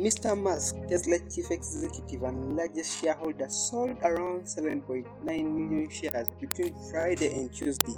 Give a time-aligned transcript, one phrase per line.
[0.00, 0.34] Mr.
[0.34, 7.52] Musk, Tesla chief executive and largest shareholder, sold around 7.9 million shares between Friday and
[7.52, 7.92] Tuesday.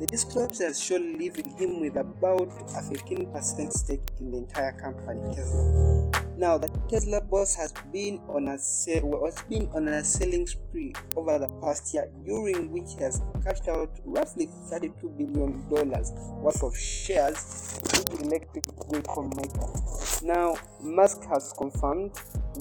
[0.00, 6.11] The disclosure shown leaving him with about a 15% stake in the entire company, Tesla.
[6.42, 10.92] Now, the Tesla boss has been on a sale, has been on a selling spree
[11.14, 16.10] over the past year, during which he has cashed out roughly 32 billion dollars
[16.42, 20.26] worth of shares in the electric vehicle maker.
[20.26, 22.10] Now, Musk has confirmed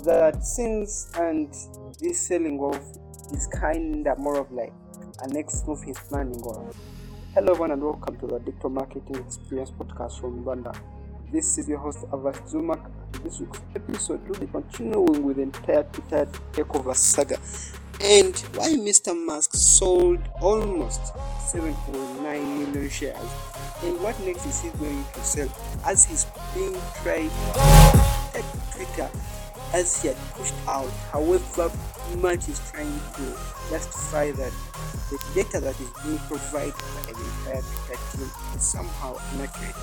[0.05, 1.51] that since and
[1.99, 2.83] this selling off
[3.33, 4.73] is kinda more of like
[5.23, 6.71] a next move he's planning on.
[7.33, 10.77] Hello everyone and welcome to the Digital Marketing Experience podcast from Rwanda.
[11.31, 13.00] This is your host Avas Zumak.
[13.23, 17.37] This week's episode will be continuing with the entire Twitter takeover saga.
[18.01, 19.15] And why Mr.
[19.15, 21.01] Musk sold almost
[21.53, 23.15] 7.9 million shares?
[23.83, 25.49] And what next is he going to sell?
[25.85, 26.25] As he's
[26.55, 27.29] being tried
[28.33, 29.09] at Twitter
[29.73, 31.71] as he had pushed out however
[32.17, 33.23] much is trying to
[33.69, 34.51] justify that
[35.09, 39.75] the data that is being provided by the entire Twitter team is somehow inaccurate.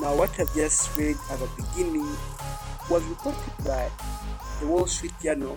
[0.00, 2.06] Now, what I've just read at the beginning
[2.90, 3.90] was reported by
[4.60, 5.56] the Wall Street Journal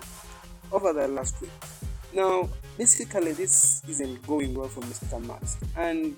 [0.71, 1.51] over the last week.
[2.13, 5.21] Now, basically, this isn't going well for Mr.
[5.23, 6.15] Musk, and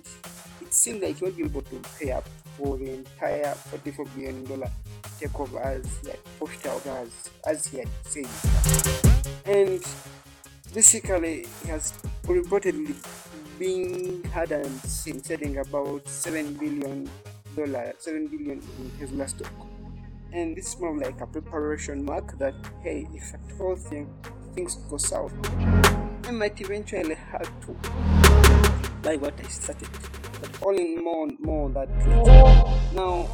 [0.62, 2.28] it seems like he won't be able to pay up
[2.58, 4.64] for the entire $44 billion
[5.20, 6.22] takeover as like
[6.66, 8.28] out as, as he had said.
[9.46, 9.84] And
[10.74, 11.94] basically, he has
[12.24, 12.96] reportedly
[13.60, 17.10] been had and seen selling about $7 billion
[17.56, 19.54] 7 billion in Tesla stock.
[20.34, 24.10] And this is more like a preparation mark that hey, if at all thing,
[24.56, 25.34] things go south,
[26.26, 27.74] I might eventually have to
[29.04, 29.90] buy what I started.
[30.40, 31.90] But all in more more that
[32.96, 33.28] now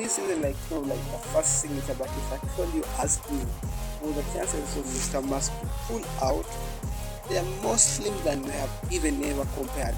[0.00, 3.44] this isn't like more like the first signature, but if I told you ask me,
[4.00, 5.22] well the chances of Mr.
[5.28, 6.46] Musk to pull out
[7.28, 9.94] they are more slim than we have even ever compared.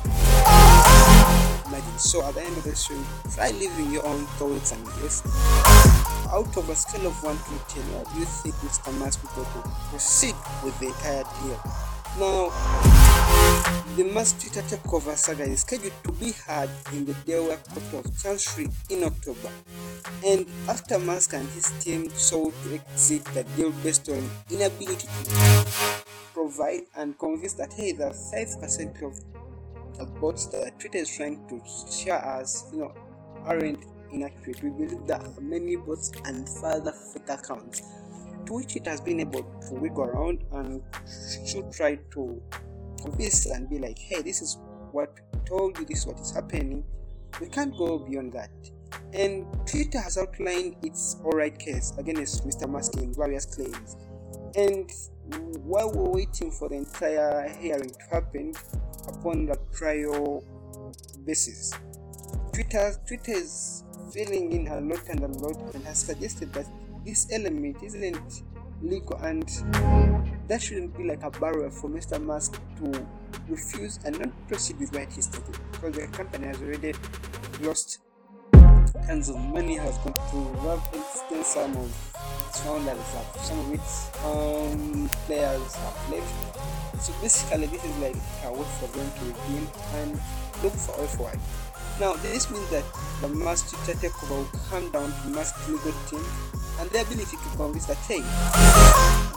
[1.65, 1.99] Imagine.
[1.99, 3.01] So at the end of the show,
[3.33, 5.23] try leaving your own thoughts and guess.
[6.31, 8.93] Out of a scale of 1 to 10, what do you think Mr.
[8.99, 11.59] Musk will to proceed with the entire deal?
[12.19, 12.51] Now,
[13.97, 17.57] the Musk Twitter takeover saga is scheduled to be heard in the Delaware
[17.91, 19.49] Court of Chancery in October.
[20.23, 25.67] And after Musk and his team sought to exit the deal based on inability to
[26.35, 29.19] provide and convince that hey, the 5% of
[29.99, 32.95] the bots that Twitter is trying to share us, you know,
[33.47, 34.63] aren't inaccurate.
[34.63, 37.81] We believe that many bots and further fake accounts
[38.47, 40.83] to which it has been able to wiggle around and
[41.47, 42.43] should try to
[43.01, 44.59] convince and be like, hey, this is
[44.93, 46.85] what we told you, this is what is happening.
[47.41, 48.51] We can't go beyond that.
[49.13, 52.69] And Twitter has outlined its alright case against Mr.
[52.69, 53.97] Musk in various claims.
[54.55, 54.91] And
[55.63, 58.53] while we're waiting for the entire hearing to happen
[59.09, 60.45] upon the trial
[61.25, 61.73] basis,
[62.53, 66.67] Twitter, Twitter is filling in a lot and a lot and has suggested that
[67.05, 68.43] this element isn't
[68.83, 69.49] legal and
[70.49, 72.23] that shouldn't be like a barrier for Mr.
[72.23, 73.07] Musk to
[73.49, 76.93] refuse and not proceed with what he started because the company has already
[77.63, 78.01] lost
[79.07, 80.37] tons of money has gone to
[80.67, 81.87] rough extent some of
[82.51, 82.99] its founders
[83.41, 88.87] some of its um, players have left so basically this is like a way for
[88.97, 90.13] them to redeem and
[90.63, 91.39] look for a way forward
[92.01, 92.85] now this means that
[93.21, 96.25] the Twitter takeover will come down to Musk legal team
[96.81, 98.21] and the ability to convince that hey,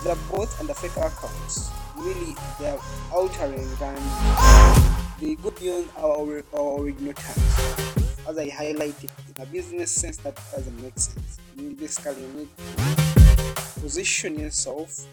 [0.03, 2.79] the bots and the fake accounts really they are
[3.11, 8.05] altering and they go beyond our, our original terms.
[8.27, 11.37] As I highlighted, in a business sense, that doesn't make sense.
[11.55, 15.05] You basically need to position yourself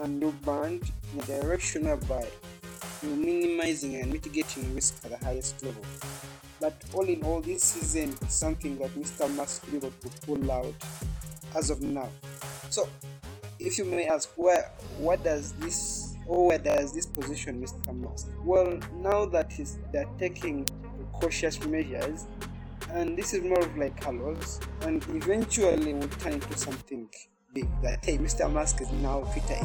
[0.00, 2.26] and do brand in a direction whereby
[3.02, 5.82] you're minimizing and mitigating risk at the highest level.
[6.60, 9.34] But all in all, this isn't something that Mr.
[9.34, 10.74] Musk be able to pull out
[11.54, 12.08] as of now.
[12.70, 12.88] So,
[13.58, 17.94] if you may ask, where what does this or where does this position Mr.
[17.94, 18.28] Musk?
[18.44, 20.66] Well, now that he's they're taking
[21.12, 22.26] cautious measures,
[22.90, 27.08] and this is more of like colors, and eventually will turn into something
[27.52, 28.46] That hey, Mr.
[28.46, 29.58] Musk is now Twitter,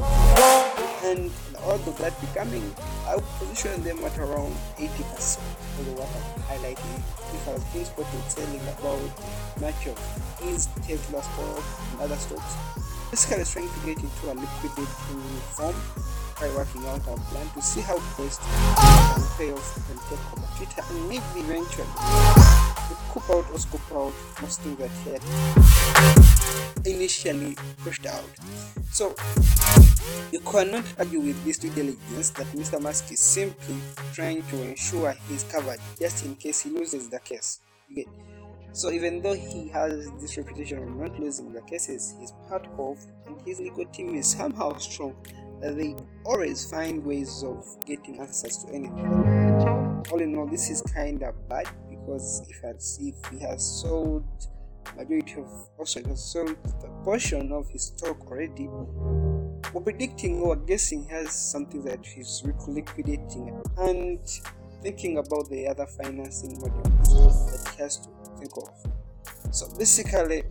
[1.05, 1.29] and
[1.61, 2.73] all of that becoming,
[3.05, 5.37] I would position them at around 80%.
[5.37, 6.97] For what I'm highlighting,
[7.29, 10.01] if I've been spotted telling about much of
[10.41, 12.57] his Tesla stock and other stocks,
[13.11, 14.89] basically trying to get into a liquidity
[15.53, 15.75] form
[16.37, 20.47] try working out our plan to see how best can pay off and take over
[20.57, 25.21] Twitter and maybe eventually would coup out or scoop out most things that
[26.83, 28.23] he initially pushed out.
[28.91, 29.15] So
[30.31, 32.79] you cannot argue with this due diligence that Mr.
[32.81, 33.75] Musk is simply
[34.13, 37.61] trying to ensure he's covered just in case he loses the case.
[38.71, 42.97] So even though he has this reputation of not losing the cases he's part of,
[43.25, 45.15] and his legal team is somehow strong,
[45.61, 45.95] that they
[46.25, 50.03] always find ways of getting access to anything.
[50.11, 51.67] All in all, this is kind of bad
[52.05, 52.63] because if,
[52.99, 54.25] if he has sold
[54.95, 55.47] majority of
[55.77, 58.67] also he has sold a portion of his stock already
[59.73, 64.19] we're predicting or guessing has something that he's liquidating and
[64.81, 69.53] thinking about the other financing models that he has to think of.
[69.53, 70.43] So basically,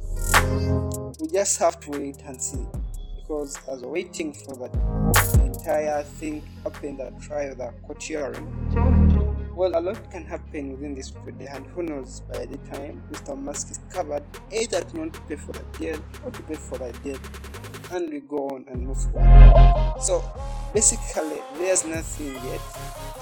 [1.21, 2.67] we just have to wait and see
[3.17, 4.75] because as waiting for that
[5.41, 8.47] entire thing happen, the trial, the court hearing,
[9.55, 13.41] well, a lot can happen within this period, and who knows by the time Mr.
[13.41, 16.93] Musk is covered, either to not pay for the deal or to pay for the
[17.05, 17.19] deal,
[17.93, 19.95] and we go on and move forward.
[20.01, 20.25] So
[20.73, 22.61] basically, there's nothing yet,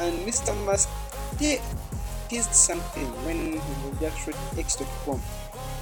[0.01, 0.57] and Mr.
[0.65, 0.89] Musk
[1.39, 1.61] did
[2.29, 5.19] teased something when he was just wrote X.com.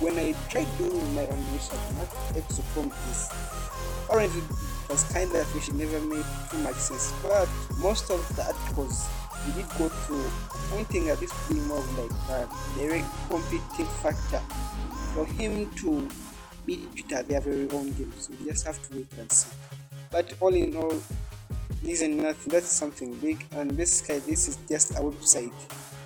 [0.00, 3.31] When I tried doing my own research, what X.com is,
[4.08, 7.49] already it was kind of should never made too much sense, but
[7.79, 9.06] most of the articles
[9.46, 10.25] we did go through
[10.70, 12.48] pointing at this being more like a
[12.78, 14.40] direct competing factor
[15.14, 16.08] for him to
[16.66, 18.12] beat Twitter their very own game.
[18.19, 19.50] So we just have to wait and see.
[20.10, 21.00] But all in all,
[21.82, 22.52] this is nothing.
[22.52, 25.52] That's something big, and basically this is just a website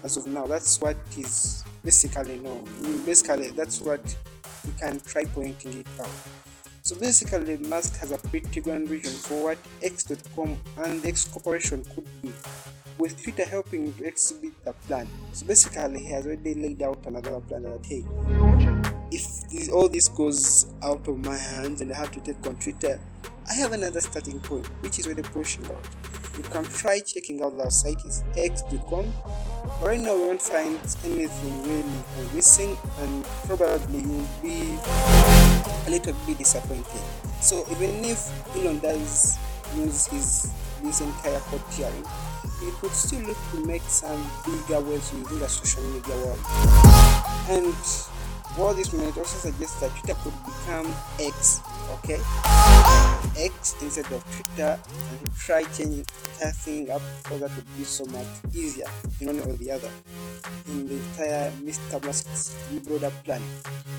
[0.02, 0.46] as of now.
[0.46, 2.62] That's what is basically no.
[3.04, 4.16] Basically, that's what
[4.64, 6.08] we can try pointing it out.
[6.82, 12.06] So basically, Musk has a pretty grand vision for what X.com and X Corporation could
[12.20, 12.30] be,
[12.98, 15.08] with Twitter helping to exhibit the plan.
[15.32, 18.04] So basically, he has already laid out another plan that hey,
[19.10, 22.56] if this, all this goes out of my hands and I have to take on
[22.56, 23.00] Twitter,
[23.48, 25.86] I have another starting point, which is the pushing out.
[26.36, 29.12] You can try checking out the site is x.com.
[29.80, 34.78] Right now, we won't find anything really missing, and probably you'll be
[35.86, 37.02] a little bit disappointed.
[37.40, 39.38] So even if Elon does
[39.76, 40.52] use his
[40.82, 42.04] this entire court hearing,
[42.64, 46.38] he could still look to make some bigger waves within the social media world.
[47.48, 47.74] And
[48.56, 50.86] what this might also suggest that Twitter could become
[51.18, 51.60] X,
[51.94, 52.20] okay?
[53.36, 54.78] X instead of Twitter
[55.10, 56.06] and try changing
[56.40, 58.86] that thing up so that would be so much easier
[59.20, 59.90] in one or the other
[60.68, 62.04] in the entire Mr.
[62.04, 62.56] Musk's
[62.86, 63.42] broader plan.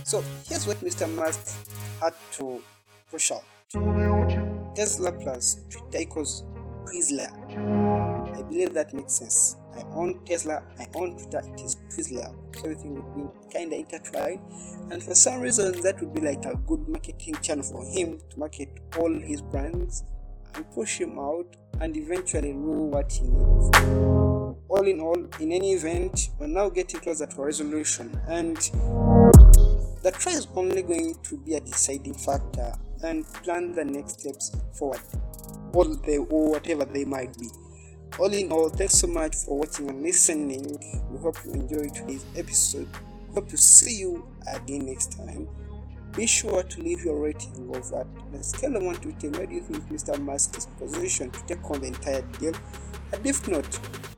[0.03, 1.13] So here's what Mr.
[1.13, 1.53] Musk
[2.01, 2.61] had to
[3.11, 3.43] push out.
[4.75, 6.43] Tesla plus Twitter equals
[6.85, 7.84] Twizzler.
[8.35, 9.55] I believe that makes sense.
[9.75, 12.35] I own Tesla, I own Twitter, it is Twizzler.
[12.57, 14.41] Everything would be kind of intertwined.
[14.91, 18.39] And for some reason, that would be like a good marketing channel for him to
[18.39, 20.03] market all his brands
[20.53, 23.77] and push him out and eventually know what he needs.
[24.67, 28.57] All in all, in any event, we're now getting closer to a resolution, and
[30.03, 32.73] the trial is only going to be a deciding factor
[33.03, 35.01] and plan the next steps forward,
[35.73, 37.47] all they or whatever they might be.
[38.17, 40.79] All in all, thanks so much for watching and listening.
[41.11, 42.87] We hope you enjoyed today's episode.
[43.33, 45.49] Hope to see you again next time.
[46.15, 49.33] Be sure to leave your rating over on a scale of 1 to 10.
[49.33, 50.17] Where do you think Mr.
[50.17, 52.53] Musk is positioned to take on the entire deal?
[53.11, 53.65] And if not,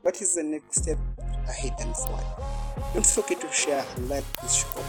[0.02, 0.98] what is the next step
[1.48, 2.24] ahead and forward?
[2.94, 4.84] Don't forget to share and like this show.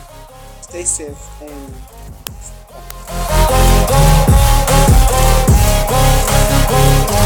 [0.61, 1.73] Stay safe and